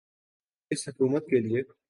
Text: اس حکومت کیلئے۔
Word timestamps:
اس 0.71 0.87
حکومت 0.89 1.25
کیلئے۔ 1.25 1.61